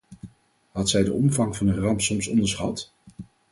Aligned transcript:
Had 0.71 0.89
zij 0.89 1.03
de 1.03 1.13
omvang 1.13 1.55
van 1.57 1.65
de 1.65 1.73
ramp 1.79 2.01
soms 2.01 2.27
onderschat? 2.27 2.91